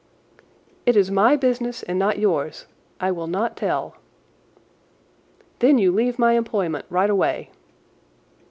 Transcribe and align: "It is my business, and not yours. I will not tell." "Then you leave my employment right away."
"It 0.87 0.97
is 0.97 1.11
my 1.11 1.35
business, 1.35 1.83
and 1.83 1.99
not 1.99 2.17
yours. 2.17 2.65
I 2.99 3.11
will 3.11 3.27
not 3.27 3.55
tell." 3.55 3.97
"Then 5.59 5.77
you 5.77 5.91
leave 5.91 6.17
my 6.17 6.33
employment 6.33 6.87
right 6.89 7.07
away." 7.07 7.51